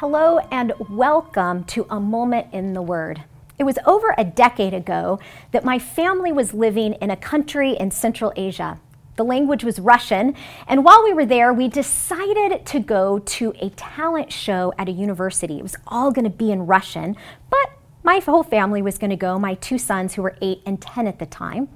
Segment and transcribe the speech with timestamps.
[0.00, 3.22] Hello and welcome to A Moment in the Word.
[3.58, 5.18] It was over a decade ago
[5.50, 8.80] that my family was living in a country in Central Asia.
[9.16, 10.34] The language was Russian,
[10.66, 14.92] and while we were there, we decided to go to a talent show at a
[14.92, 15.58] university.
[15.58, 17.14] It was all going to be in Russian,
[17.50, 17.70] but
[18.02, 21.08] my whole family was going to go, my two sons, who were eight and 10
[21.08, 21.68] at the time.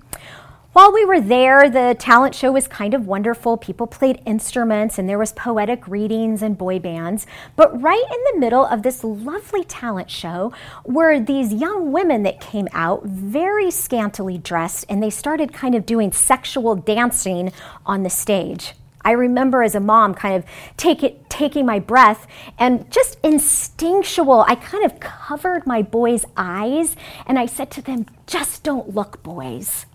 [0.74, 3.56] While we were there, the talent show was kind of wonderful.
[3.56, 7.28] People played instruments and there was poetic readings and boy bands.
[7.54, 10.52] But right in the middle of this lovely talent show
[10.84, 15.86] were these young women that came out very scantily dressed and they started kind of
[15.86, 17.52] doing sexual dancing
[17.86, 18.72] on the stage.
[19.04, 20.44] I remember as a mom kind of
[20.76, 22.26] take it, taking my breath
[22.58, 26.96] and just instinctual, I kind of covered my boys' eyes
[27.26, 29.86] and I said to them, just don't look, boys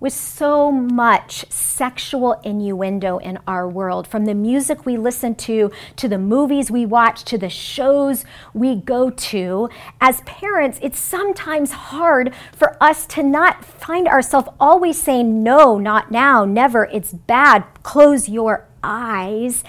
[0.00, 6.08] with so much sexual innuendo in our world, from the music we listen to, to
[6.08, 9.68] the movies we watch, to the shows we go to.
[10.00, 16.10] As parents, it's sometimes hard for us to not find ourselves always saying, no, not
[16.10, 19.64] now, never, it's bad, close your eyes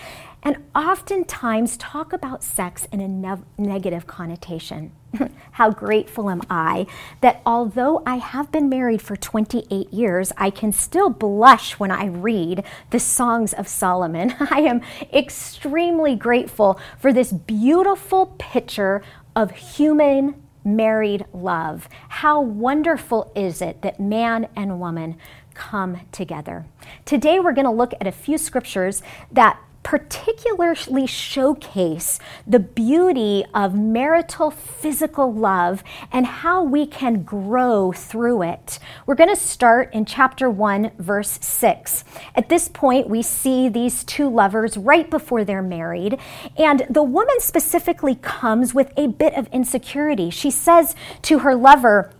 [0.49, 4.91] and oftentimes talk about sex in a ne- negative connotation.
[5.51, 6.87] How grateful am I
[7.21, 12.07] that although I have been married for 28 years, I can still blush when I
[12.07, 14.33] read the Songs of Solomon.
[14.49, 14.81] I am
[15.13, 19.03] extremely grateful for this beautiful picture
[19.35, 21.87] of human married love.
[22.09, 25.15] How wonderful is it that man and woman
[25.53, 26.65] come together?
[27.05, 33.75] Today, we're going to look at a few scriptures that particularly showcase the beauty of
[33.75, 38.79] marital physical love and how we can grow through it.
[39.05, 42.03] We're going to start in chapter 1, verse 6.
[42.35, 46.19] At this point, we see these two lovers right before they're married,
[46.57, 50.29] and the woman specifically comes with a bit of insecurity.
[50.29, 52.11] She says to her lover,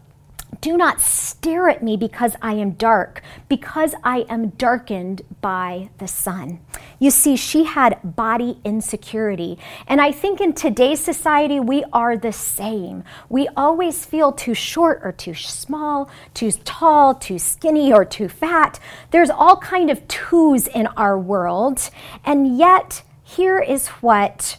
[0.61, 6.07] do not stare at me because I am dark, because I am darkened by the
[6.07, 6.59] sun.
[6.99, 9.57] You see, she had body insecurity.
[9.87, 13.03] And I think in today's society, we are the same.
[13.29, 18.79] We always feel too short or too small, too tall, too skinny, or too fat.
[19.11, 21.89] There's all kind of twos in our world.
[22.25, 24.57] And yet, here is what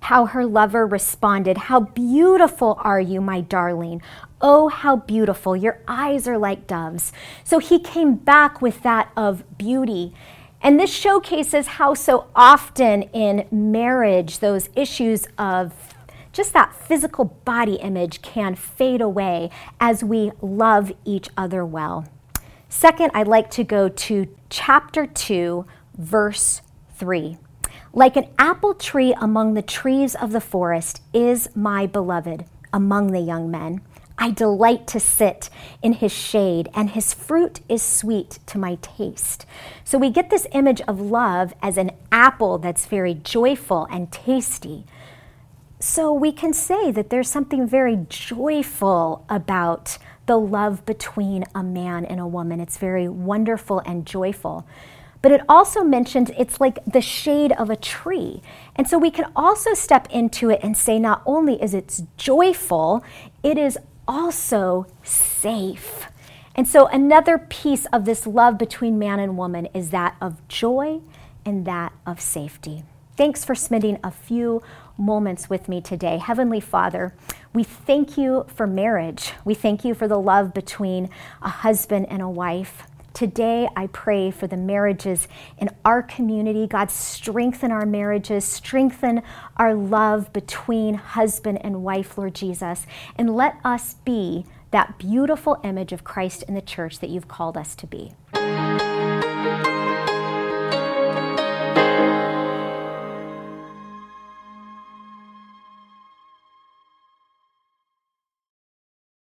[0.00, 1.56] how her lover responded.
[1.56, 4.02] How beautiful are you, my darling.
[4.40, 5.56] Oh, how beautiful.
[5.56, 7.12] Your eyes are like doves.
[7.44, 10.14] So he came back with that of beauty.
[10.62, 15.72] And this showcases how so often in marriage, those issues of
[16.32, 19.50] just that physical body image can fade away
[19.80, 22.06] as we love each other well.
[22.68, 25.66] Second, I'd like to go to chapter 2,
[25.98, 26.62] verse
[26.96, 27.36] 3.
[27.92, 33.20] Like an apple tree among the trees of the forest is my beloved among the
[33.20, 33.80] young men.
[34.22, 35.48] I delight to sit
[35.82, 39.46] in his shade, and his fruit is sweet to my taste.
[39.82, 44.84] So we get this image of love as an apple that's very joyful and tasty.
[45.78, 52.04] So we can say that there's something very joyful about the love between a man
[52.04, 52.60] and a woman.
[52.60, 54.66] It's very wonderful and joyful.
[55.22, 58.42] But it also mentions it's like the shade of a tree.
[58.74, 63.04] And so we can also step into it and say not only is it joyful,
[63.42, 66.06] it is also safe.
[66.54, 71.00] And so, another piece of this love between man and woman is that of joy
[71.44, 72.82] and that of safety.
[73.16, 74.62] Thanks for spending a few
[74.98, 76.18] moments with me today.
[76.18, 77.14] Heavenly Father,
[77.52, 79.32] we thank you for marriage.
[79.44, 81.08] We thank you for the love between
[81.40, 82.86] a husband and a wife.
[83.12, 85.28] Today, I pray for the marriages
[85.58, 86.66] in our community.
[86.66, 89.22] God, strengthen our marriages, strengthen
[89.56, 95.92] our love between husband and wife, Lord Jesus, and let us be that beautiful image
[95.92, 98.12] of Christ in the church that you've called us to be.